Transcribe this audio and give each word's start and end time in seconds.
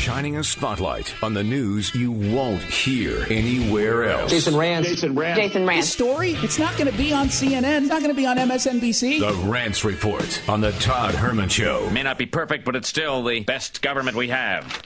shining 0.00 0.38
a 0.38 0.42
spotlight 0.42 1.14
on 1.22 1.34
the 1.34 1.44
news 1.44 1.94
you 1.94 2.10
won't 2.10 2.62
hear 2.62 3.22
anywhere 3.28 4.04
else. 4.04 4.30
Jason 4.30 4.54
Rantz. 4.54 4.84
Jason 4.84 5.14
Rantz. 5.14 5.36
Jason 5.36 5.66
Rantz. 5.66 5.76
This 5.76 5.92
story, 5.92 6.30
it's 6.36 6.58
not 6.58 6.74
going 6.78 6.90
to 6.90 6.96
be 6.96 7.12
on 7.12 7.26
CNN. 7.26 7.82
It's 7.82 7.88
not 7.88 8.00
going 8.00 8.10
to 8.10 8.16
be 8.16 8.24
on 8.24 8.38
MSNBC. 8.38 9.20
The 9.20 9.32
Rantz 9.46 9.84
Report 9.84 10.48
on 10.48 10.62
the 10.62 10.72
Todd 10.72 11.14
Herman 11.14 11.50
Show. 11.50 11.90
May 11.90 12.02
not 12.02 12.16
be 12.16 12.24
perfect, 12.24 12.64
but 12.64 12.76
it's 12.76 12.88
still 12.88 13.22
the 13.22 13.40
best 13.40 13.82
government 13.82 14.16
we 14.16 14.28
have. 14.28 14.82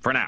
For 0.00 0.12
now. 0.12 0.26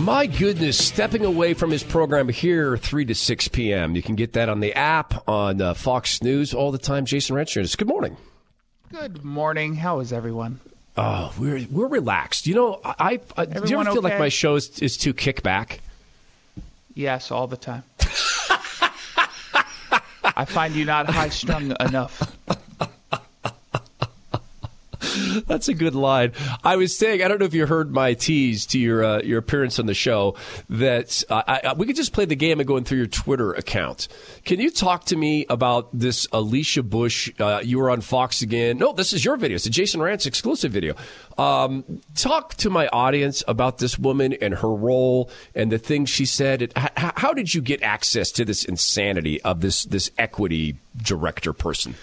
My 0.00 0.24
goodness, 0.24 0.82
stepping 0.82 1.26
away 1.26 1.52
from 1.52 1.70
his 1.70 1.84
program 1.84 2.30
here, 2.30 2.78
3 2.78 3.04
to 3.04 3.14
6 3.14 3.48
p.m. 3.48 3.94
You 3.94 4.02
can 4.02 4.14
get 4.14 4.32
that 4.32 4.48
on 4.48 4.60
the 4.60 4.72
app, 4.72 5.28
on 5.28 5.60
uh, 5.60 5.74
Fox 5.74 6.22
News 6.22 6.54
all 6.54 6.72
the 6.72 6.78
time. 6.78 7.04
Jason 7.04 7.36
Rancher, 7.36 7.62
good 7.76 7.88
morning. 7.88 8.16
Good 8.90 9.22
morning. 9.22 9.74
How 9.74 10.00
is 10.00 10.14
everyone? 10.14 10.60
Oh, 10.96 11.32
we're 11.38 11.66
we're 11.70 11.88
relaxed. 11.88 12.46
You 12.46 12.54
know, 12.54 12.80
I, 12.84 13.20
I 13.36 13.42
uh, 13.42 13.44
do 13.44 13.68
you 13.68 13.80
ever 13.80 13.90
feel 13.90 13.98
okay? 13.98 14.08
like 14.08 14.18
my 14.18 14.28
show 14.30 14.54
is, 14.54 14.78
is 14.78 14.96
too 14.96 15.12
kickback? 15.12 15.78
Yes, 16.94 17.30
all 17.30 17.46
the 17.46 17.58
time. 17.58 17.82
I 20.24 20.44
find 20.46 20.74
you 20.74 20.84
not 20.86 21.08
high 21.08 21.28
strung 21.28 21.76
enough. 21.80 22.35
That's 25.46 25.68
a 25.68 25.74
good 25.74 25.94
line. 25.94 26.32
I 26.64 26.76
was 26.76 26.96
saying, 26.96 27.22
I 27.22 27.28
don't 27.28 27.38
know 27.38 27.46
if 27.46 27.54
you 27.54 27.66
heard 27.66 27.92
my 27.92 28.14
tease 28.14 28.66
to 28.66 28.78
your 28.78 29.04
uh, 29.04 29.22
your 29.22 29.38
appearance 29.38 29.78
on 29.78 29.86
the 29.86 29.94
show 29.94 30.36
that 30.70 31.22
uh, 31.28 31.42
I, 31.46 31.60
I, 31.64 31.72
we 31.74 31.86
could 31.86 31.96
just 31.96 32.12
play 32.12 32.24
the 32.24 32.36
game 32.36 32.60
of 32.60 32.66
going 32.66 32.84
through 32.84 32.98
your 32.98 33.06
Twitter 33.06 33.52
account. 33.52 34.08
Can 34.44 34.60
you 34.60 34.70
talk 34.70 35.06
to 35.06 35.16
me 35.16 35.46
about 35.48 35.88
this 35.92 36.26
Alicia 36.32 36.82
Bush? 36.82 37.30
Uh, 37.38 37.60
you 37.62 37.78
were 37.78 37.90
on 37.90 38.00
Fox 38.00 38.42
again. 38.42 38.78
No, 38.78 38.92
this 38.92 39.12
is 39.12 39.24
your 39.24 39.36
video. 39.36 39.56
It's 39.56 39.66
a 39.66 39.70
Jason 39.70 40.00
Rantz 40.00 40.26
exclusive 40.26 40.72
video. 40.72 40.94
Um, 41.38 42.00
talk 42.14 42.54
to 42.56 42.70
my 42.70 42.88
audience 42.88 43.42
about 43.46 43.78
this 43.78 43.98
woman 43.98 44.32
and 44.34 44.54
her 44.54 44.72
role 44.72 45.30
and 45.54 45.70
the 45.70 45.78
things 45.78 46.10
she 46.10 46.24
said. 46.24 46.72
H- 46.76 46.90
how 46.96 47.34
did 47.34 47.52
you 47.52 47.60
get 47.60 47.82
access 47.82 48.30
to 48.32 48.44
this 48.44 48.64
insanity 48.64 49.40
of 49.42 49.60
this 49.60 49.84
this 49.84 50.10
equity 50.18 50.76
director 51.02 51.52
person? 51.52 51.94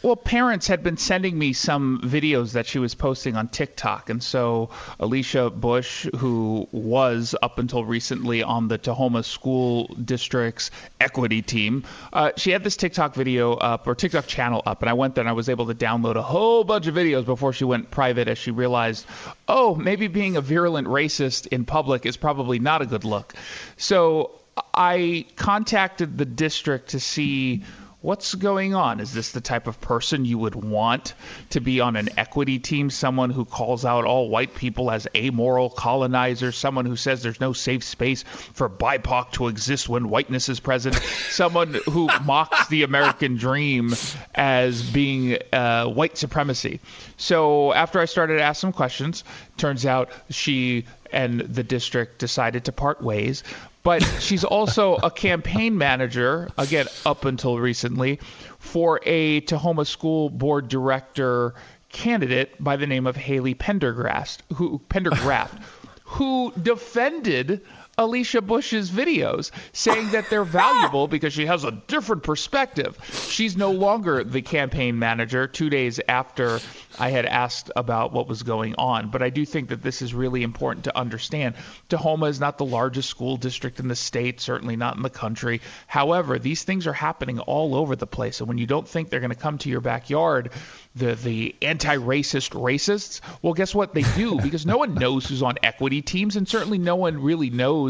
Well, 0.00 0.14
parents 0.14 0.68
had 0.68 0.84
been 0.84 0.96
sending 0.96 1.36
me 1.36 1.52
some 1.52 2.00
videos 2.04 2.52
that 2.52 2.66
she 2.66 2.78
was 2.78 2.94
posting 2.94 3.34
on 3.34 3.48
TikTok. 3.48 4.10
And 4.10 4.22
so 4.22 4.70
Alicia 5.00 5.50
Bush, 5.50 6.06
who 6.16 6.68
was 6.70 7.34
up 7.42 7.58
until 7.58 7.84
recently 7.84 8.44
on 8.44 8.68
the 8.68 8.78
Tahoma 8.78 9.24
School 9.24 9.86
District's 9.86 10.70
equity 11.00 11.42
team, 11.42 11.84
uh, 12.12 12.30
she 12.36 12.52
had 12.52 12.62
this 12.62 12.76
TikTok 12.76 13.14
video 13.16 13.54
up 13.54 13.88
or 13.88 13.96
TikTok 13.96 14.28
channel 14.28 14.62
up. 14.64 14.82
And 14.82 14.88
I 14.88 14.92
went 14.92 15.16
there 15.16 15.22
and 15.22 15.28
I 15.28 15.32
was 15.32 15.48
able 15.48 15.66
to 15.66 15.74
download 15.74 16.14
a 16.14 16.22
whole 16.22 16.62
bunch 16.62 16.86
of 16.86 16.94
videos 16.94 17.24
before 17.24 17.52
she 17.52 17.64
went 17.64 17.90
private 17.90 18.28
as 18.28 18.38
she 18.38 18.52
realized, 18.52 19.04
oh, 19.48 19.74
maybe 19.74 20.06
being 20.06 20.36
a 20.36 20.40
virulent 20.40 20.86
racist 20.86 21.48
in 21.48 21.64
public 21.64 22.06
is 22.06 22.16
probably 22.16 22.60
not 22.60 22.82
a 22.82 22.86
good 22.86 23.04
look. 23.04 23.34
So 23.76 24.30
I 24.72 25.26
contacted 25.34 26.16
the 26.16 26.24
district 26.24 26.90
to 26.90 27.00
see 27.00 27.64
what's 28.00 28.34
going 28.36 28.74
on? 28.74 29.00
Is 29.00 29.12
this 29.12 29.32
the 29.32 29.40
type 29.40 29.66
of 29.66 29.80
person 29.80 30.24
you 30.24 30.38
would 30.38 30.54
want 30.54 31.14
to 31.50 31.60
be 31.60 31.80
on 31.80 31.96
an 31.96 32.10
equity 32.16 32.58
team? 32.58 32.90
Someone 32.90 33.30
who 33.30 33.44
calls 33.44 33.84
out 33.84 34.04
all 34.04 34.28
white 34.28 34.54
people 34.54 34.90
as 34.90 35.08
amoral 35.16 35.68
colonizers? 35.68 36.56
Someone 36.56 36.86
who 36.86 36.96
says 36.96 37.22
there's 37.22 37.40
no 37.40 37.52
safe 37.52 37.82
space 37.82 38.22
for 38.22 38.68
BIPOC 38.68 39.32
to 39.32 39.48
exist 39.48 39.88
when 39.88 40.10
whiteness 40.10 40.48
is 40.48 40.60
present? 40.60 40.94
Someone 41.30 41.74
who 41.86 42.08
mocks 42.24 42.68
the 42.68 42.84
American 42.84 43.36
dream 43.36 43.94
as 44.34 44.82
being 44.82 45.38
uh, 45.52 45.86
white 45.86 46.16
supremacy? 46.16 46.80
So 47.16 47.72
after 47.72 47.98
I 47.98 48.04
started 48.04 48.36
to 48.36 48.42
ask 48.42 48.60
some 48.60 48.72
questions, 48.72 49.24
turns 49.56 49.84
out 49.84 50.10
she 50.30 50.84
and 51.12 51.40
the 51.40 51.62
district 51.62 52.18
decided 52.18 52.64
to 52.64 52.72
part 52.72 53.02
ways. 53.02 53.42
But 53.82 54.20
she's 54.20 54.44
also 54.44 54.96
a 54.96 55.10
campaign 55.10 55.78
manager, 55.78 56.48
again, 56.58 56.88
up 57.06 57.24
until 57.24 57.58
recently, 57.58 58.18
for 58.58 59.00
a 59.04 59.40
Tahoma 59.42 59.86
School 59.86 60.28
Board 60.28 60.68
director 60.68 61.54
candidate 61.88 62.62
by 62.62 62.76
the 62.76 62.86
name 62.86 63.06
of 63.06 63.16
Haley 63.16 63.54
Pendergrast, 63.54 64.38
who 64.54 64.80
Pendergraft, 64.90 65.62
who 66.04 66.52
defended 66.60 67.62
Alicia 67.98 68.40
Bush's 68.40 68.90
videos, 68.90 69.50
saying 69.72 70.10
that 70.12 70.30
they're 70.30 70.44
valuable 70.62 71.08
because 71.08 71.32
she 71.32 71.46
has 71.46 71.64
a 71.64 71.72
different 71.72 72.22
perspective. 72.22 72.96
She's 73.28 73.56
no 73.56 73.72
longer 73.72 74.22
the 74.22 74.40
campaign 74.40 74.98
manager 75.00 75.48
two 75.48 75.68
days 75.68 76.00
after 76.08 76.60
I 76.98 77.10
had 77.10 77.26
asked 77.26 77.72
about 77.74 78.12
what 78.12 78.28
was 78.28 78.44
going 78.44 78.76
on. 78.76 79.10
But 79.10 79.22
I 79.22 79.30
do 79.30 79.44
think 79.44 79.70
that 79.70 79.82
this 79.82 80.00
is 80.00 80.14
really 80.14 80.44
important 80.44 80.84
to 80.84 80.96
understand. 80.96 81.56
Tahoma 81.88 82.28
is 82.28 82.38
not 82.38 82.56
the 82.58 82.64
largest 82.64 83.10
school 83.10 83.36
district 83.36 83.80
in 83.80 83.88
the 83.88 83.96
state, 83.96 84.40
certainly 84.40 84.76
not 84.76 84.96
in 84.96 85.02
the 85.02 85.10
country. 85.10 85.60
However, 85.88 86.38
these 86.38 86.62
things 86.62 86.86
are 86.86 86.92
happening 86.92 87.40
all 87.40 87.74
over 87.74 87.96
the 87.96 88.06
place. 88.06 88.40
And 88.40 88.48
when 88.48 88.58
you 88.58 88.66
don't 88.66 88.86
think 88.86 89.10
they're 89.10 89.20
going 89.20 89.30
to 89.30 89.36
come 89.36 89.58
to 89.58 89.68
your 89.68 89.80
backyard, 89.80 90.50
the 90.94 91.14
the 91.14 91.54
anti-racist 91.62 92.50
racists, 92.50 93.20
well, 93.42 93.54
guess 93.54 93.74
what? 93.74 93.94
They 93.94 94.02
do 94.02 94.40
because 94.40 94.66
no 94.66 94.78
one 94.78 94.94
knows 94.94 95.26
who's 95.26 95.42
on 95.42 95.56
equity 95.62 96.02
teams, 96.02 96.36
and 96.36 96.48
certainly 96.48 96.78
no 96.78 96.96
one 96.96 97.22
really 97.22 97.50
knows 97.50 97.87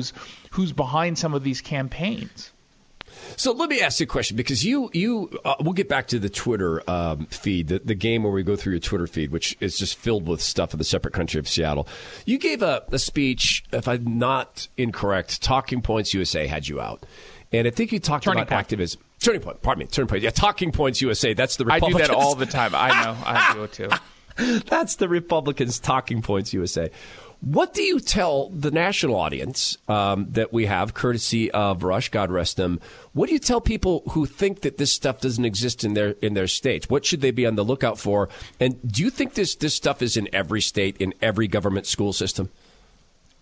who's 0.51 0.73
behind 0.73 1.19
some 1.19 1.35
of 1.35 1.45
these 1.45 1.61
campaigns. 1.61 2.51
So 3.37 3.53
let 3.53 3.69
me 3.69 3.81
ask 3.81 4.01
you 4.01 4.05
a 4.05 4.07
question 4.07 4.37
because 4.37 4.65
you 4.65 4.91
you 4.93 5.31
uh, 5.45 5.55
we'll 5.61 5.73
get 5.73 5.89
back 5.89 6.09
to 6.09 6.19
the 6.19 6.29
Twitter 6.29 6.89
um, 6.91 7.27
feed, 7.27 7.69
the, 7.69 7.79
the 7.79 7.95
game 7.95 8.23
where 8.23 8.33
we 8.33 8.43
go 8.43 8.57
through 8.57 8.73
your 8.73 8.81
Twitter 8.81 9.07
feed, 9.07 9.31
which 9.31 9.57
is 9.61 9.79
just 9.79 9.97
filled 9.97 10.27
with 10.27 10.41
stuff 10.41 10.73
of 10.73 10.79
the 10.79 10.85
separate 10.85 11.15
country 11.15 11.39
of 11.39 11.49
Seattle. 11.49 11.89
You 12.27 12.39
gave 12.39 12.63
a, 12.63 12.85
a 12.91 12.99
speech, 12.99 13.65
if 13.73 13.89
I'm 13.89 14.19
not 14.19 14.69
incorrect, 14.77 15.43
Talking 15.43 15.83
Points 15.83 16.15
USA 16.15 16.47
had 16.47 16.69
you 16.69 16.81
out, 16.81 17.05
and 17.53 17.67
I 17.67 17.71
think 17.71 17.93
you 17.93 18.01
talked 18.01 18.25
Turning 18.25 18.41
about 18.41 18.51
Point. 18.51 18.61
activism. 18.61 19.01
Turning 19.21 19.41
Point, 19.41 19.63
pardon 19.63 19.81
me, 19.81 19.87
Turning 19.87 20.09
Point. 20.09 20.23
Yeah, 20.23 20.31
Talking 20.31 20.73
Points 20.73 21.01
USA. 21.01 21.35
That's 21.35 21.57
the 21.57 21.67
I 21.69 21.81
do 21.81 21.95
that 21.99 22.11
all 22.11 22.35
the 22.35 22.47
time. 22.47 22.75
I 22.75 23.05
know. 23.05 23.17
I 23.25 23.53
do 23.55 23.65
it 23.65 23.73
too. 23.73 23.89
That's 24.67 24.97
the 24.97 25.09
Republicans 25.09 25.81
Talking 25.81 26.23
Points 26.23 26.53
USA. 26.53 26.91
What 27.41 27.73
do 27.73 27.83
you 27.83 28.01
tell 28.01 28.49
the 28.51 28.73
national 28.73 29.15
audience 29.15 29.79
um, 29.87 30.27
that 30.31 30.53
we 30.53 30.67
have, 30.67 30.93
courtesy 30.93 31.51
of 31.53 31.85
Rush, 31.85 32.09
God 32.09 32.33
rest 32.33 32.57
them? 32.57 32.81
What 33.13 33.29
do 33.29 33.33
you 33.33 33.39
tell 33.39 33.61
people 33.61 34.03
who 34.11 34.27
think 34.27 34.63
that 34.63 34.77
this 34.77 34.93
stuff 34.93 35.21
doesn't 35.21 35.45
exist 35.45 35.85
in 35.85 35.95
their 35.95 36.11
in 36.21 36.35
their 36.35 36.49
states? 36.49 36.91
What 36.91 37.05
should 37.05 37.21
they 37.21 37.31
be 37.31 37.47
on 37.47 37.55
the 37.55 37.65
lookout 37.65 37.99
for? 37.99 38.29
And 38.59 38.77
do 38.91 39.05
you 39.05 39.11
think 39.11 39.35
this 39.35 39.55
this 39.55 39.75
stuff 39.75 40.03
is 40.03 40.17
in 40.17 40.29
every 40.33 40.61
state, 40.61 40.97
in 40.99 41.15
every 41.23 41.47
government 41.47 41.87
school 41.87 42.13
system? 42.13 42.51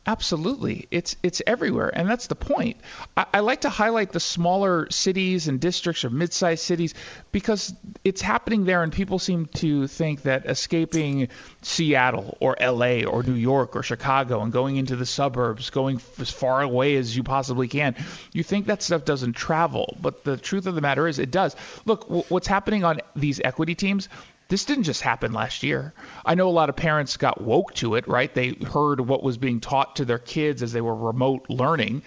Absolutely, 0.09 0.87
it's 0.93 1.17
it's 1.25 1.43
everywhere, 1.49 1.91
and 1.93 2.09
that's 2.09 2.28
the 2.28 2.37
point. 2.37 2.77
I, 3.17 3.27
I 3.34 3.41
like 3.41 3.62
to 3.62 3.69
highlight 3.69 4.12
the 4.12 4.21
smaller 4.21 4.89
cities 4.89 5.49
and 5.49 5.59
districts 5.59 6.05
or 6.05 6.11
mid-sized 6.11 6.62
cities 6.62 6.94
because 7.33 7.75
it's 8.05 8.21
happening 8.21 8.65
there, 8.67 8.84
and 8.84 8.93
people 8.93 9.19
seem 9.19 9.47
to 9.56 9.89
think 9.89 10.22
that 10.22 10.47
escaping 10.47 11.28
Seattle 11.62 12.37
or 12.39 12.55
L.A. 12.61 13.05
or 13.05 13.25
New 13.25 13.34
York 13.34 13.75
or 13.75 13.83
Chicago 13.83 14.43
and 14.43 14.53
going 14.53 14.77
into 14.77 14.94
the 14.94 15.06
suburbs, 15.06 15.71
going 15.71 16.00
as 16.21 16.31
far 16.31 16.62
away 16.62 16.94
as 16.94 17.17
you 17.17 17.25
possibly 17.25 17.67
can, 17.67 17.97
you 18.33 18.44
think 18.44 18.67
that 18.67 18.83
stuff 18.83 19.05
doesn't 19.05 19.33
travel. 19.33 19.97
But 20.00 20.23
the 20.23 20.37
truth 20.37 20.67
of 20.67 20.77
the 20.77 20.81
matter 20.81 21.09
is, 21.09 21.19
it 21.19 21.33
does. 21.33 21.56
Look, 21.84 22.03
w- 22.03 22.25
what's 22.28 22.47
happening 22.47 22.84
on 22.84 23.00
these 23.17 23.41
equity 23.41 23.75
teams 23.75 24.09
this 24.48 24.64
didn't 24.64 24.84
just 24.84 25.02
happen 25.02 25.32
last 25.32 25.62
year. 25.62 25.92
I 26.24 26.34
know 26.34 26.48
a 26.48 26.50
lot 26.50 26.68
of 26.68 26.76
parents 26.76 27.16
got 27.16 27.40
woke 27.40 27.74
to 27.74 27.96
it, 27.96 28.06
right? 28.06 28.32
They 28.32 28.50
heard 28.50 29.00
what 29.00 29.22
was 29.22 29.38
being 29.38 29.60
taught 29.60 29.96
to 29.96 30.04
their 30.04 30.18
kids 30.18 30.62
as 30.62 30.72
they 30.72 30.80
were 30.80 30.94
remote 30.94 31.46
learning. 31.48 32.02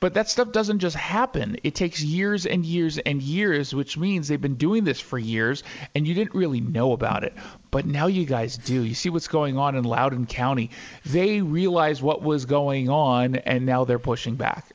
But 0.00 0.14
that 0.14 0.28
stuff 0.28 0.52
doesn't 0.52 0.80
just 0.80 0.96
happen. 0.96 1.56
It 1.62 1.74
takes 1.74 2.02
years 2.02 2.44
and 2.44 2.62
years 2.66 2.98
and 2.98 3.22
years, 3.22 3.74
which 3.74 3.96
means 3.96 4.28
they've 4.28 4.40
been 4.40 4.56
doing 4.56 4.84
this 4.84 5.00
for 5.00 5.18
years 5.18 5.62
and 5.94 6.06
you 6.06 6.12
didn't 6.12 6.34
really 6.34 6.60
know 6.60 6.92
about 6.92 7.24
it. 7.24 7.32
But 7.70 7.86
now 7.86 8.08
you 8.08 8.26
guys 8.26 8.58
do. 8.58 8.82
You 8.82 8.94
see 8.94 9.08
what's 9.08 9.28
going 9.28 9.56
on 9.56 9.76
in 9.76 9.84
Loudoun 9.84 10.26
County. 10.26 10.70
They 11.06 11.40
realized 11.40 12.02
what 12.02 12.22
was 12.22 12.44
going 12.44 12.90
on 12.90 13.36
and 13.36 13.64
now 13.64 13.84
they're 13.84 13.98
pushing 13.98 14.34
back. 14.34 14.66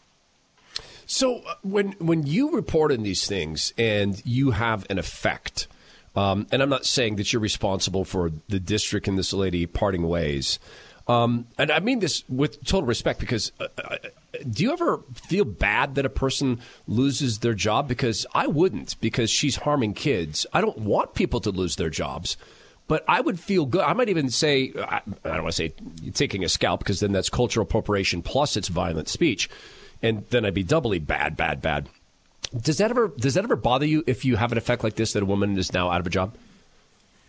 So 1.05 1.39
uh, 1.39 1.55
when 1.63 1.91
when 1.99 2.25
you 2.25 2.51
report 2.51 2.91
on 2.91 3.03
these 3.03 3.27
things 3.27 3.73
and 3.77 4.19
you 4.25 4.51
have 4.51 4.85
an 4.89 4.97
effect, 4.97 5.67
um, 6.15 6.47
and 6.51 6.61
I'm 6.61 6.69
not 6.69 6.85
saying 6.85 7.17
that 7.17 7.31
you're 7.31 7.41
responsible 7.41 8.05
for 8.05 8.31
the 8.47 8.59
district 8.59 9.07
and 9.07 9.17
this 9.17 9.33
lady 9.33 9.65
parting 9.65 10.07
ways. 10.07 10.59
Um, 11.07 11.47
and 11.57 11.71
I 11.71 11.79
mean 11.79 11.99
this 11.99 12.23
with 12.29 12.63
total 12.63 12.85
respect 12.85 13.19
because 13.19 13.51
uh, 13.59 13.67
uh, 13.83 13.97
do 14.49 14.63
you 14.63 14.71
ever 14.71 15.01
feel 15.15 15.43
bad 15.43 15.95
that 15.95 16.05
a 16.05 16.09
person 16.09 16.59
loses 16.87 17.39
their 17.39 17.55
job? 17.55 17.87
Because 17.87 18.27
I 18.35 18.45
wouldn't, 18.45 18.99
because 19.01 19.31
she's 19.31 19.55
harming 19.55 19.95
kids. 19.95 20.45
I 20.53 20.61
don't 20.61 20.77
want 20.77 21.15
people 21.15 21.39
to 21.41 21.49
lose 21.49 21.77
their 21.77 21.89
jobs, 21.89 22.37
but 22.87 23.03
I 23.07 23.21
would 23.21 23.39
feel 23.39 23.65
good. 23.65 23.81
I 23.81 23.93
might 23.93 24.09
even 24.09 24.29
say, 24.29 24.71
I, 24.77 25.01
I 25.25 25.29
don't 25.29 25.43
want 25.43 25.55
to 25.55 25.69
say 25.69 25.73
taking 26.13 26.43
a 26.43 26.49
scalp 26.49 26.79
because 26.79 26.99
then 26.99 27.11
that's 27.11 27.29
cultural 27.29 27.63
appropriation 27.65 28.21
plus 28.21 28.55
it's 28.55 28.67
violent 28.67 29.07
speech. 29.07 29.49
And 30.03 30.25
then 30.29 30.45
I'd 30.45 30.53
be 30.53 30.63
doubly 30.63 30.99
bad, 30.99 31.35
bad, 31.35 31.59
bad. 31.61 31.89
Does 32.55 32.77
that 32.79 32.89
ever 32.89 33.09
does 33.09 33.35
that 33.35 33.43
ever 33.43 33.55
bother 33.55 33.85
you 33.85 34.03
if 34.07 34.25
you 34.25 34.35
have 34.35 34.51
an 34.51 34.57
effect 34.57 34.83
like 34.83 34.95
this 34.95 35.13
that 35.13 35.23
a 35.23 35.25
woman 35.25 35.57
is 35.57 35.71
now 35.73 35.89
out 35.89 35.99
of 35.99 36.07
a 36.07 36.09
job? 36.09 36.35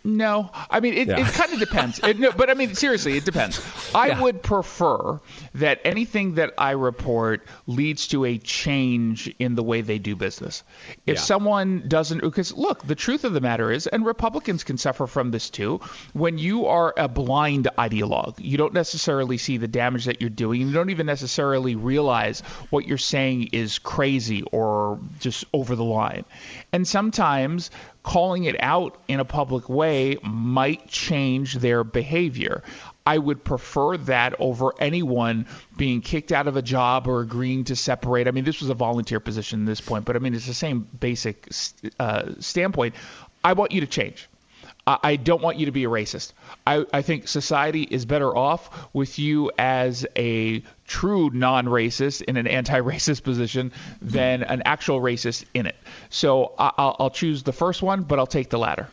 No, 0.03 0.49
I 0.69 0.79
mean 0.79 0.95
it, 0.95 1.07
Yeah. 1.07 1.19
it 1.19 1.33
kind 1.33 1.53
of 1.53 1.59
depends. 1.59 1.99
It, 1.99 2.17
no, 2.17 2.31
but 2.31 2.49
I 2.49 2.55
mean 2.55 2.73
seriously, 2.73 3.17
it 3.17 3.25
depends. 3.25 3.61
I 3.93 4.07
Yeah. 4.07 4.21
would 4.21 4.41
prefer 4.41 5.19
that 5.55 5.79
anything 5.85 6.35
that 6.35 6.53
I 6.57 6.71
report 6.71 7.45
leads 7.67 8.07
to 8.09 8.25
a 8.25 8.37
change 8.39 9.33
in 9.37 9.53
the 9.55 9.61
way 9.63 9.81
they 9.81 9.99
do 9.99 10.15
business. 10.15 10.63
If 11.05 11.17
Yeah. 11.17 11.21
someone 11.21 11.83
doesn't, 11.87 12.21
because 12.21 12.51
look, 12.53 12.85
the 12.85 12.95
truth 12.95 13.25
of 13.25 13.33
the 13.33 13.41
matter 13.41 13.71
is, 13.71 13.85
and 13.85 14.03
Republicans 14.05 14.63
can 14.63 14.77
suffer 14.79 15.05
from 15.05 15.29
this 15.29 15.49
too. 15.51 15.81
When 16.13 16.37
you 16.39 16.65
are 16.65 16.93
a 16.97 17.07
blind 17.07 17.67
ideologue, 17.77 18.35
you 18.39 18.57
don't 18.57 18.73
necessarily 18.73 19.37
see 19.37 19.57
the 19.57 19.67
damage 19.67 20.05
that 20.05 20.19
you're 20.19 20.29
doing. 20.31 20.61
You 20.61 20.71
don't 20.71 20.89
even 20.89 21.05
necessarily 21.05 21.75
realize 21.75 22.41
what 22.71 22.87
you're 22.87 22.97
saying 22.97 23.49
is 23.51 23.77
crazy 23.77 24.41
or 24.51 24.99
just 25.19 25.45
over 25.53 25.75
the 25.75 25.83
line. 25.83 26.25
And 26.73 26.87
sometimes 26.87 27.69
calling 28.03 28.45
it 28.45 28.55
out 28.63 28.97
in 29.07 29.19
a 29.19 29.25
public 29.25 29.69
way 29.69 29.90
might 30.23 30.87
change 30.87 31.55
their 31.55 31.83
behavior. 31.83 32.63
I 33.05 33.17
would 33.17 33.43
prefer 33.43 33.97
that 33.97 34.35
over 34.39 34.73
anyone 34.79 35.47
being 35.75 36.01
kicked 36.01 36.31
out 36.31 36.47
of 36.47 36.55
a 36.55 36.61
job 36.61 37.07
or 37.07 37.21
agreeing 37.21 37.63
to 37.65 37.75
separate. 37.75 38.27
I 38.27 38.31
mean, 38.31 38.43
this 38.43 38.61
was 38.61 38.69
a 38.69 38.75
volunteer 38.75 39.19
position 39.19 39.61
at 39.61 39.65
this 39.65 39.81
point, 39.81 40.05
but 40.05 40.15
I 40.15 40.19
mean, 40.19 40.35
it's 40.35 40.45
the 40.45 40.53
same 40.53 40.87
basic 40.99 41.47
uh, 41.99 42.33
standpoint. 42.39 42.95
I 43.43 43.53
want 43.53 43.71
you 43.71 43.81
to 43.81 43.87
change. 43.87 44.29
I 44.87 45.15
don't 45.15 45.43
want 45.43 45.57
you 45.57 45.67
to 45.67 45.71
be 45.71 45.83
a 45.83 45.89
racist. 45.89 46.33
I, 46.65 46.85
I 46.91 47.01
think 47.03 47.27
society 47.27 47.83
is 47.83 48.05
better 48.05 48.35
off 48.35 48.89
with 48.93 49.19
you 49.19 49.51
as 49.57 50.07
a 50.15 50.63
true 50.87 51.29
non 51.31 51.67
racist 51.67 52.23
in 52.23 52.35
an 52.35 52.47
anti 52.47 52.81
racist 52.81 53.23
position 53.31 53.71
than 54.01 54.41
an 54.41 54.63
actual 54.65 54.99
racist 54.99 55.45
in 55.53 55.67
it. 55.67 55.75
So 56.09 56.53
I, 56.57 56.71
I'll, 56.77 56.95
I'll 56.99 57.09
choose 57.11 57.43
the 57.43 57.53
first 57.53 57.83
one, 57.83 58.03
but 58.03 58.17
I'll 58.17 58.27
take 58.27 58.49
the 58.49 58.57
latter. 58.57 58.87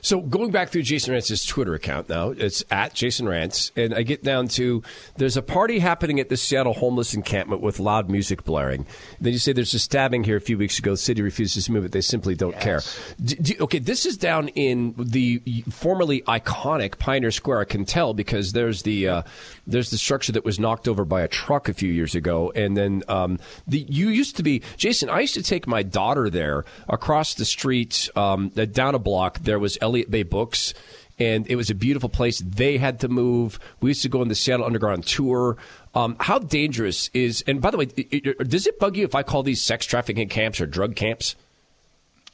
So 0.00 0.20
going 0.20 0.50
back 0.50 0.70
through 0.70 0.82
Jason 0.82 1.14
Rantz's 1.14 1.44
Twitter 1.44 1.74
account 1.74 2.08
now, 2.08 2.30
it's 2.30 2.64
at 2.70 2.94
Jason 2.94 3.26
Rantz, 3.26 3.70
and 3.76 3.94
I 3.94 4.02
get 4.02 4.22
down 4.22 4.48
to 4.48 4.82
there's 5.16 5.36
a 5.36 5.42
party 5.42 5.78
happening 5.78 6.20
at 6.20 6.28
the 6.28 6.36
Seattle 6.36 6.74
homeless 6.74 7.14
encampment 7.14 7.62
with 7.62 7.78
loud 7.78 8.10
music 8.10 8.44
blaring. 8.44 8.86
Then 9.20 9.32
you 9.32 9.38
say 9.38 9.52
there's 9.52 9.74
a 9.74 9.78
stabbing 9.78 10.24
here 10.24 10.36
a 10.36 10.40
few 10.40 10.58
weeks 10.58 10.78
ago. 10.78 10.92
The 10.92 10.96
city 10.96 11.22
refuses 11.22 11.66
to 11.66 11.72
move 11.72 11.84
it. 11.84 11.92
They 11.92 12.00
simply 12.00 12.34
don't 12.34 12.58
care. 12.58 12.80
D- 13.22 13.36
d- 13.36 13.56
okay, 13.60 13.78
this 13.78 14.06
is 14.06 14.16
down 14.16 14.48
in 14.48 14.94
the 14.98 15.40
formerly 15.70 16.22
iconic 16.22 16.98
Pioneer 16.98 17.30
Square. 17.30 17.60
I 17.60 17.64
can 17.64 17.84
tell 17.84 18.14
because 18.14 18.52
there's 18.52 18.82
the 18.82 19.08
uh, 19.08 19.22
there's 19.66 19.90
the 19.90 19.98
structure 19.98 20.32
that 20.32 20.44
was 20.44 20.58
knocked 20.58 20.88
over 20.88 21.04
by 21.04 21.22
a 21.22 21.28
truck 21.28 21.68
a 21.68 21.74
few 21.74 21.92
years 21.92 22.14
ago, 22.14 22.52
and 22.54 22.76
then 22.76 23.02
um, 23.08 23.38
the 23.66 23.78
you 23.88 24.08
used 24.08 24.36
to 24.36 24.42
be 24.42 24.62
Jason. 24.76 25.08
I 25.08 25.20
used 25.20 25.34
to 25.34 25.42
take 25.42 25.66
my 25.66 25.82
daughter 25.82 26.30
there 26.30 26.64
across 26.88 27.34
the 27.34 27.44
street, 27.44 28.08
um, 28.16 28.48
down 28.48 28.94
a 28.94 28.98
block. 28.98 29.38
There 29.40 29.58
was 29.58 29.73
Elliott 29.80 30.10
Bay 30.10 30.22
Books. 30.22 30.74
And 31.18 31.46
it 31.48 31.54
was 31.54 31.70
a 31.70 31.74
beautiful 31.74 32.08
place. 32.08 32.40
They 32.40 32.76
had 32.76 33.00
to 33.00 33.08
move. 33.08 33.60
We 33.80 33.90
used 33.90 34.02
to 34.02 34.08
go 34.08 34.20
on 34.20 34.28
the 34.28 34.34
Seattle 34.34 34.66
Underground 34.66 35.06
tour. 35.06 35.56
Um, 35.94 36.16
how 36.18 36.40
dangerous 36.40 37.08
is? 37.14 37.44
And 37.46 37.60
by 37.60 37.70
the 37.70 37.76
way, 37.76 37.86
does 37.86 38.66
it 38.66 38.80
bug 38.80 38.96
you 38.96 39.04
if 39.04 39.14
I 39.14 39.22
call 39.22 39.44
these 39.44 39.62
sex 39.62 39.86
trafficking 39.86 40.28
camps 40.28 40.60
or 40.60 40.66
drug 40.66 40.96
camps? 40.96 41.36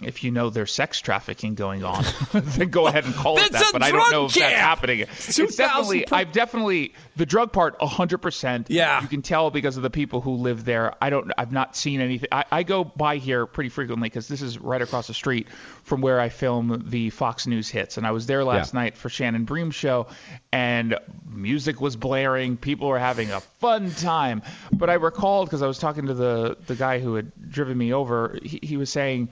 If 0.03 0.25
you 0.25 0.31
know 0.31 0.51
there's 0.51 0.73
sex 0.73 1.01
trafficking 1.01 1.55
going 1.55 1.85
on, 1.85 2.05
then 2.33 2.69
go 2.71 2.87
ahead 2.87 3.05
and 3.05 3.15
call 3.15 3.39
it 3.39 3.53
that. 3.53 3.71
But 3.73 3.83
I 3.83 3.91
don't 3.91 4.01
drug 4.01 4.13
know 4.13 4.25
if 4.27 4.35
that's 4.35 4.55
happening. 4.55 5.01
It's 5.01 5.37
2,000 5.37 5.57
definitely, 5.57 6.05
per- 6.05 6.17
I've 6.17 6.33
definitely 6.33 6.95
the 7.17 7.27
drug 7.27 7.53
part, 7.53 7.81
hundred 7.81 8.19
percent. 8.19 8.69
Yeah. 8.71 9.01
you 9.03 9.09
can 9.09 9.23
tell 9.23 9.51
because 9.51 9.77
of 9.77 9.83
the 9.83 9.91
people 9.91 10.21
who 10.21 10.33
live 10.35 10.65
there. 10.65 10.95
I 11.03 11.11
don't, 11.11 11.31
I've 11.37 11.53
not 11.53 11.77
seen 11.77 12.01
anything. 12.01 12.29
I, 12.33 12.45
I 12.51 12.63
go 12.63 12.85
by 12.85 13.17
here 13.17 13.47
pretty 13.47 13.71
frequently 13.71 14.09
because 14.09 14.29
this 14.29 14.43
is 14.43 14.59
right 14.59 14.81
across 14.83 15.07
the 15.07 15.15
street 15.15 15.49
from 15.85 16.01
where 16.01 16.21
I 16.21 16.29
film 16.29 16.85
the 16.89 17.11
Fox 17.11 17.47
News 17.47 17.69
hits, 17.69 17.97
and 17.97 18.07
I 18.07 18.11
was 18.13 18.27
there 18.27 18.45
last 18.45 18.73
Yeah. 18.75 18.81
night 18.81 18.97
for 18.97 19.09
Shannon 19.09 19.45
Bream's 19.45 19.75
show, 19.75 20.07
and 20.53 20.97
music 21.29 21.81
was 21.81 21.97
blaring. 21.97 22.57
People 22.57 22.89
were 22.89 22.99
having 22.99 23.31
a 23.31 23.41
fun 23.41 23.91
time. 23.91 24.43
But 24.73 24.89
I 24.91 24.95
recalled 24.95 25.49
because 25.49 25.63
I 25.63 25.67
was 25.67 25.79
talking 25.79 26.07
to 26.07 26.15
the 26.15 26.57
the 26.67 26.75
guy 26.75 26.99
who 27.01 27.15
had 27.15 27.33
driven 27.51 27.77
me 27.77 27.93
over. 27.93 28.39
He, 28.43 28.61
he 28.63 28.77
was 28.77 28.91
saying 28.91 29.29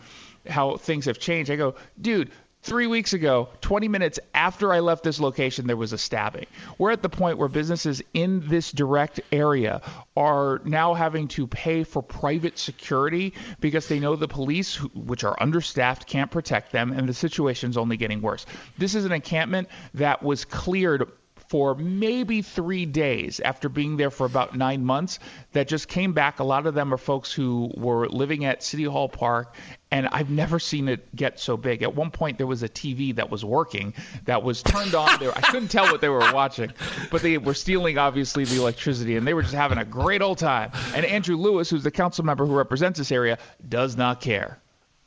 how 0.49 0.77
things 0.77 1.07
have 1.07 1.19
changed. 1.19 1.51
I 1.51 1.57
go, 1.57 1.75
dude. 2.01 2.31
Three 2.61 2.89
weeks 2.89 3.13
ago, 3.13 3.51
20 3.61 3.87
minutes 3.87 4.19
after 4.35 4.73
I 4.73 4.81
left 4.81 5.05
this 5.05 5.21
location, 5.21 5.69
there 5.69 5.77
was 5.77 5.93
a 5.93 5.99
stabbing. 5.99 6.47
We're 6.77 6.91
at 6.91 7.03
the 7.03 7.09
point 7.09 7.39
where 7.39 7.49
businesses 7.49 8.03
in 8.13 8.47
this 8.49 8.73
direct 8.73 9.21
area 9.31 9.81
are 10.17 10.61
now 10.65 10.95
having 10.95 11.29
to 11.29 11.47
pay 11.47 11.85
for 11.85 12.03
private 12.03 12.59
security 12.59 13.35
because 13.61 13.87
they 13.87 14.01
know 14.01 14.17
the 14.17 14.27
police, 14.27 14.83
which 14.93 15.23
are 15.23 15.41
understaffed, 15.41 16.09
can't 16.09 16.33
protect 16.33 16.73
them, 16.73 16.93
and 16.93 17.09
the 17.09 17.15
situation's 17.15 17.77
only 17.77 17.97
getting 17.97 18.21
worse. 18.21 18.45
This 18.77 18.97
is 18.97 19.05
an 19.05 19.13
encampment 19.13 19.69
that 19.95 20.25
was 20.25 20.45
cleared 20.45 21.09
for 21.49 21.75
maybe 21.75 22.43
three 22.43 22.87
days 22.87 23.41
after 23.41 23.69
being 23.69 23.97
there 23.97 24.11
for 24.11 24.27
about 24.27 24.57
nine 24.57 24.85
months 24.85 25.19
that 25.53 25.67
just 25.67 25.89
came 25.89 26.13
back. 26.13 26.41
A 26.41 26.45
lot 26.45 26.67
of 26.67 26.75
them 26.75 26.93
are 26.93 26.99
folks 26.99 27.33
who 27.33 27.71
were 27.75 28.09
living 28.09 28.45
at 28.45 28.63
City 28.63 28.85
Hall 28.85 29.09
Park, 29.09 29.55
and 29.91 30.09
I've 30.09 30.31
never 30.31 30.59
seen 30.59 30.89
it 30.89 31.15
get 31.17 31.41
so 31.41 31.57
big. 31.57 31.83
At 31.83 31.95
one 31.95 32.11
point, 32.11 32.39
there 32.39 32.47
was 32.47 32.63
a 32.63 32.69
TV 32.69 33.15
that 33.17 33.31
was 33.31 33.45
working 33.45 33.95
that 34.27 34.43
was 34.43 34.63
turned 34.63 34.95
on. 34.95 35.19
There, 35.19 35.37
I 35.37 35.41
couldn't 35.41 35.69
tell 35.69 35.87
what 35.87 36.01
they 36.01 36.09
were 36.09 36.33
watching, 36.33 36.73
but 37.11 37.23
they 37.23 37.39
were 37.39 37.55
stealing 37.55 37.99
obviously 37.99 38.45
the 38.45 38.57
electricity, 38.57 39.17
and 39.17 39.27
they 39.27 39.35
were 39.35 39.43
just 39.43 39.55
having 39.55 39.79
a 39.79 39.85
great 39.85 40.21
old 40.21 40.39
time. 40.39 40.71
And 40.95 41.07
Andrew 41.07 41.37
Lewis, 41.37 41.71
who's 41.71 41.85
the 41.85 41.91
council 41.91 42.25
member 42.25 42.45
who 42.47 42.55
represents 42.55 42.99
this 42.99 43.11
area, 43.13 43.39
does 43.67 43.97
not 43.97 44.21
care. 44.21 44.59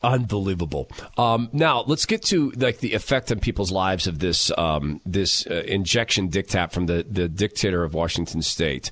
Unbelievable. 0.04 0.90
Um, 1.16 1.50
now 1.54 1.84
let's 1.86 2.08
get 2.08 2.24
to 2.26 2.50
like 2.52 2.80
the 2.80 2.94
effect 2.94 3.32
on 3.32 3.40
people's 3.40 3.72
lives 3.72 4.08
of 4.08 4.18
this 4.18 4.52
um, 4.58 5.00
this 5.06 5.46
uh, 5.46 5.64
injection 5.68 6.30
diktat 6.30 6.72
from 6.72 6.88
the 6.88 7.06
the 7.08 7.28
dictator 7.28 7.84
of 7.84 7.94
Washington 7.94 8.42
State. 8.42 8.90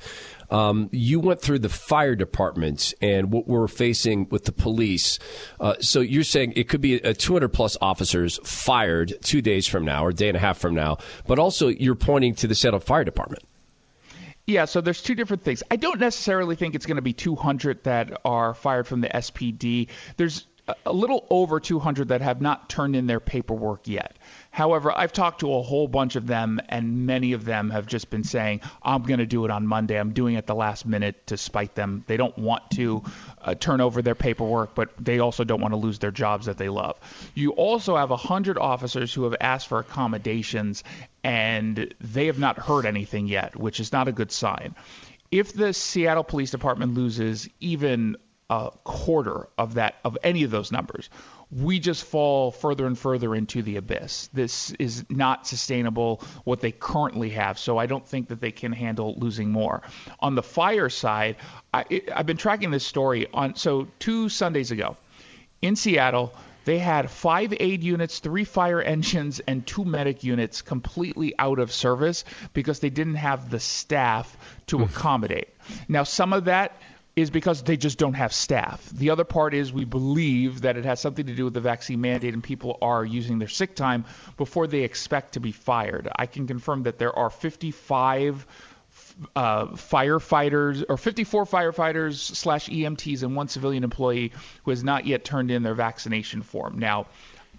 Um, 0.51 0.89
you 0.91 1.19
went 1.19 1.41
through 1.41 1.59
the 1.59 1.69
fire 1.69 2.15
department 2.15 2.93
and 3.01 3.31
what 3.31 3.47
we're 3.47 3.67
facing 3.67 4.27
with 4.29 4.45
the 4.45 4.51
police. 4.51 5.19
Uh, 5.59 5.75
so 5.79 5.99
you're 5.99 6.23
saying 6.23 6.53
it 6.55 6.69
could 6.69 6.81
be 6.81 6.95
a 6.95 7.13
200 7.13 7.49
plus 7.49 7.77
officers 7.81 8.39
fired 8.43 9.13
two 9.21 9.41
days 9.41 9.67
from 9.67 9.85
now 9.85 10.05
or 10.05 10.09
a 10.09 10.13
day 10.13 10.27
and 10.27 10.37
a 10.37 10.39
half 10.39 10.57
from 10.57 10.73
now, 10.73 10.97
but 11.27 11.39
also 11.39 11.67
you're 11.67 11.95
pointing 11.95 12.35
to 12.35 12.47
the 12.47 12.55
Seattle 12.55 12.79
Fire 12.79 13.03
Department. 13.03 13.43
Yeah, 14.49 14.65
so 14.65 14.81
there's 14.81 15.03
two 15.03 15.13
different 15.13 15.43
things. 15.43 15.61
I 15.69 15.75
don't 15.75 15.99
necessarily 15.99 16.55
think 16.55 16.73
it's 16.73 16.87
going 16.87 16.95
to 16.95 17.03
be 17.03 17.13
200 17.13 17.83
that 17.83 18.19
are 18.25 18.55
fired 18.55 18.87
from 18.87 19.01
the 19.01 19.09
SPD. 19.09 19.89
There's 20.17 20.47
a- 20.85 20.93
little 20.93 21.25
over 21.29 21.59
200 21.59 22.09
that 22.09 22.21
have 22.21 22.41
not 22.41 22.69
turned 22.69 22.95
in 22.95 23.07
their 23.07 23.19
paperwork 23.19 23.87
yet. 23.87 24.17
However, 24.51 24.91
I've 24.91 25.13
talked 25.13 25.41
to 25.41 25.53
a 25.53 25.61
whole 25.61 25.87
bunch 25.87 26.15
of 26.15 26.27
them, 26.27 26.59
and 26.69 27.05
many 27.05 27.33
of 27.33 27.45
them 27.45 27.69
have 27.69 27.85
just 27.85 28.09
been 28.09 28.23
saying, 28.23 28.61
I'm 28.81 29.03
going 29.03 29.19
to 29.19 29.25
do 29.25 29.45
it 29.45 29.51
on 29.51 29.67
Monday. 29.67 29.99
I'm 29.99 30.13
doing 30.13 30.35
it 30.35 30.47
the 30.47 30.55
last 30.55 30.85
minute 30.85 31.27
to 31.27 31.37
spite 31.37 31.75
them. 31.75 32.03
They 32.07 32.17
don't 32.17 32.37
want 32.37 32.69
to 32.71 33.03
uh, 33.41 33.55
turn 33.55 33.79
over 33.79 34.01
their 34.01 34.15
paperwork, 34.15 34.75
but 34.75 34.89
they 34.99 35.19
also 35.19 35.43
don't 35.43 35.61
want 35.61 35.73
to 35.73 35.77
lose 35.77 35.99
their 35.99 36.11
jobs 36.11 36.47
that 36.47 36.57
they 36.57 36.69
love. 36.69 36.99
You 37.35 37.51
also 37.51 37.95
have 37.95 38.09
100 38.09 38.57
officers 38.57 39.13
who 39.13 39.23
have 39.23 39.35
asked 39.39 39.67
for 39.67 39.79
accommodations, 39.79 40.83
and 41.23 41.93
they 42.01 42.25
have 42.25 42.39
not 42.39 42.57
heard 42.57 42.85
anything 42.85 43.27
yet, 43.27 43.55
which 43.55 43.79
is 43.79 43.91
not 43.91 44.07
a 44.07 44.11
good 44.11 44.31
sign. 44.31 44.75
If 45.31 45.53
the 45.53 45.73
Seattle 45.73 46.23
Police 46.23 46.49
Department 46.49 46.95
loses 46.95 47.47
even 47.59 48.17
a 48.49 48.71
quarter 48.83 49.47
of 49.57 49.75
that 49.75 49.95
of 50.03 50.17
any 50.23 50.43
of 50.43 50.51
those 50.51 50.71
numbers, 50.71 51.09
we 51.51 51.79
just 51.79 52.03
fall 52.03 52.51
further 52.51 52.85
and 52.85 52.97
further 52.97 53.35
into 53.35 53.61
the 53.61 53.77
abyss. 53.77 54.29
This 54.33 54.71
is 54.71 55.05
not 55.09 55.47
sustainable 55.47 56.21
what 56.43 56.59
they 56.59 56.71
currently 56.71 57.29
have, 57.31 57.57
so 57.57 57.77
I 57.77 57.85
don't 57.85 58.07
think 58.07 58.29
that 58.29 58.39
they 58.39 58.51
can 58.51 58.71
handle 58.71 59.15
losing 59.17 59.51
more. 59.51 59.81
On 60.19 60.35
the 60.35 60.43
fire 60.43 60.89
side, 60.89 61.37
I, 61.73 61.85
it, 61.89 62.09
I've 62.13 62.25
been 62.25 62.37
tracking 62.37 62.71
this 62.71 62.85
story 62.85 63.27
on 63.33 63.55
so 63.55 63.87
two 63.99 64.29
Sundays 64.29 64.71
ago 64.71 64.97
in 65.61 65.75
Seattle. 65.75 66.33
They 66.65 66.77
had 66.77 67.09
five 67.09 67.53
aid 67.59 67.83
units, 67.83 68.19
three 68.19 68.43
fire 68.43 68.81
engines, 68.81 69.39
and 69.39 69.65
two 69.65 69.85
medic 69.85 70.23
units 70.23 70.61
completely 70.61 71.33
out 71.39 71.57
of 71.57 71.71
service 71.71 72.25
because 72.53 72.79
they 72.79 72.91
didn't 72.91 73.15
have 73.15 73.49
the 73.49 73.59
staff 73.59 74.37
to 74.67 74.77
hmm. 74.77 74.83
accommodate. 74.83 75.49
Now, 75.87 76.03
some 76.03 76.31
of 76.31 76.45
that 76.45 76.75
is 77.15 77.29
because 77.29 77.63
they 77.63 77.77
just 77.77 77.97
don't 77.97 78.13
have 78.13 78.33
staff. 78.33 78.87
The 78.89 79.09
other 79.09 79.23
part 79.23 79.53
is 79.53 79.73
we 79.73 79.85
believe 79.85 80.61
that 80.61 80.77
it 80.77 80.85
has 80.85 80.99
something 80.99 81.25
to 81.25 81.35
do 81.35 81.45
with 81.45 81.53
the 81.53 81.61
vaccine 81.61 82.01
mandate 82.01 82.33
and 82.33 82.43
people 82.43 82.77
are 82.81 83.03
using 83.03 83.39
their 83.39 83.47
sick 83.47 83.75
time 83.75 84.05
before 84.37 84.67
they 84.67 84.81
expect 84.81 85.33
to 85.33 85.39
be 85.39 85.51
fired. 85.51 86.07
I 86.15 86.25
can 86.27 86.47
confirm 86.47 86.83
that 86.83 86.97
there 86.97 87.17
are 87.17 87.29
55 87.29 88.45
uh, 89.35 89.65
firefighters 89.67 90.83
or 90.87 90.97
54 90.97 91.45
firefighters 91.45 92.15
slash 92.15 92.69
EMTs 92.69 93.23
and 93.23 93.35
one 93.35 93.47
civilian 93.47 93.83
employee 93.83 94.31
who 94.63 94.71
has 94.71 94.83
not 94.83 95.05
yet 95.05 95.25
turned 95.25 95.51
in 95.51 95.63
their 95.63 95.75
vaccination 95.75 96.41
form. 96.41 96.79
Now, 96.79 97.07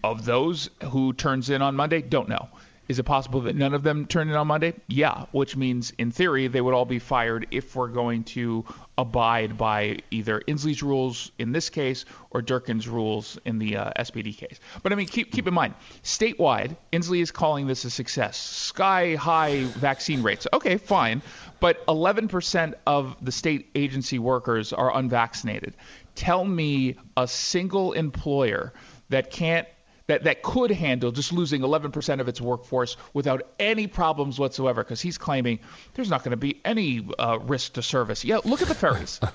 of 0.03 0.25
those 0.25 0.71
who 0.85 1.13
turns 1.13 1.51
in 1.51 1.61
on 1.61 1.77
Monday, 1.77 2.01
don't 2.01 2.29
know. 2.29 2.49
Is 2.91 2.99
it 2.99 3.05
possible 3.05 3.43
that 3.43 3.55
none 3.55 3.73
of 3.73 3.85
them 3.85 4.07
turn 4.07 4.31
in 4.31 4.35
on 4.35 4.49
Monday? 4.49 4.75
Yeah, 4.89 5.27
which 5.31 5.57
means 5.57 5.93
in 5.97 6.11
theory 6.11 6.49
they 6.49 6.61
would 6.61 6.75
all 6.75 6.85
be 6.85 6.99
fired 6.99 7.47
if 7.53 7.77
we're 7.77 7.87
going 7.87 8.25
to 8.35 8.65
abide 8.99 9.57
by 9.57 9.99
either 10.11 10.41
Inslee's 10.41 10.83
rules 10.83 11.31
in 11.39 11.53
this 11.53 11.71
case 11.71 12.05
or 12.33 12.43
Durkan's 12.43 12.89
rules 12.89 13.39
in 13.45 13.61
the 13.61 13.77
uh, 13.77 13.93
SPD 13.97 14.37
case. 14.37 14.59
But 14.83 14.91
I 14.91 14.97
mean, 14.97 15.07
keep 15.07 15.31
keep 15.31 15.47
in 15.47 15.55
mind, 15.55 15.75
statewide, 16.03 16.77
Inslee 16.93 17.23
is 17.23 17.31
calling 17.31 17.69
this 17.69 17.85
a 17.85 17.91
success. 17.91 18.37
Sky 18.37 19.15
high 19.15 19.63
vaccine 19.67 20.25
rates. 20.25 20.49
Okay, 20.53 20.77
fine, 20.77 21.23
but 21.61 21.87
11% 21.87 22.75
of 22.89 23.25
the 23.25 23.31
state 23.31 23.71
agency 23.77 24.19
workers 24.19 24.73
are 24.73 24.97
unvaccinated. 24.97 25.75
Tell 26.17 26.45
me 26.45 26.97
a 27.17 27.29
single 27.29 27.93
employer 27.93 28.73
that 29.11 29.31
can't 29.31 29.69
that, 30.11 30.25
that 30.25 30.43
could 30.43 30.71
handle 30.73 31.13
just 31.13 31.33
losing 31.33 31.63
11% 31.63 32.21
of 32.21 32.29
its 32.29 32.41
workforce 32.41 32.97
without 33.15 33.43
any 33.59 33.87
problems 33.87 34.39
whatsoever 34.39 34.83
because 34.83 35.01
he's 35.01 35.17
claiming 35.17 35.61
there's 35.95 36.11
not 36.11 36.25
going 36.25 36.33
to 36.33 36.37
be 36.37 36.61
any 36.65 37.07
uh, 37.19 37.39
risk 37.43 37.75
to 37.75 37.83
service. 37.83 38.25
Yeah, 38.25 38.39
look 38.45 38.61
at 38.61 38.69
the 38.69 38.75
ferries. 38.75 39.21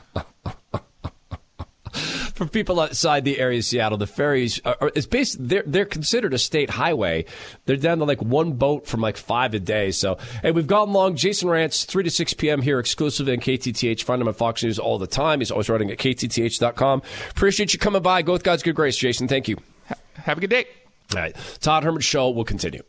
For 2.36 2.46
people 2.46 2.82
outside 2.82 3.24
the 3.24 3.40
area 3.40 3.60
of 3.60 3.64
Seattle, 3.64 3.98
the 3.98 4.08
ferries 4.08 4.60
are, 4.66 4.92
it's 4.94 5.08
based. 5.08 5.38
They're 5.40 5.64
they're 5.66 5.86
considered 5.86 6.34
a 6.34 6.38
state 6.38 6.70
highway. 6.70 7.24
They're 7.64 7.78
down 7.78 8.00
to 8.00 8.04
like 8.04 8.22
one 8.22 8.52
boat 8.54 8.86
from 8.86 9.00
like 9.00 9.16
five 9.16 9.54
a 9.54 9.60
day. 9.60 9.92
So, 9.92 10.18
hey, 10.42 10.52
we've 10.52 10.68
gone 10.68 10.92
long. 10.92 11.16
Jason 11.16 11.48
Rantz, 11.48 11.86
three 11.86 12.04
to 12.04 12.12
six 12.12 12.34
p.m. 12.34 12.62
here 12.62 12.80
exclusively 12.80 13.32
on 13.32 13.40
KTTH. 13.40 14.04
Find 14.04 14.22
him 14.22 14.28
at 14.28 14.36
Fox 14.36 14.62
News 14.62 14.80
all 14.80 15.00
the 15.00 15.08
time. 15.08 15.40
He's 15.40 15.52
always 15.52 15.70
writing 15.70 15.90
at 15.92 15.98
kTTH.com. 15.98 17.02
Appreciate 17.30 17.72
you 17.72 17.80
coming 17.80 18.02
by. 18.02 18.22
Go 18.22 18.34
with 18.34 18.44
God's 18.44 18.64
good 18.64 18.76
grace, 18.76 18.98
Jason. 18.98 19.30
Thank 19.30 19.48
you. 19.48 19.56
Have 20.26 20.40
a 20.40 20.42
good 20.42 20.50
day. 20.50 20.66
All 21.14 21.22
right. 21.22 21.36
Todd 21.62 21.84
Herman 21.84 22.02
Show 22.02 22.32
will 22.32 22.46
continue. 22.46 22.82